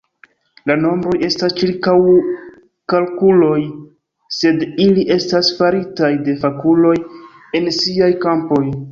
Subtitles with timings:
[0.69, 3.57] La nombroj estas ĉirkaŭkalkuloj,
[4.37, 6.95] sed ili estas faritaj de fakuloj
[7.61, 8.63] en siaj kampoj.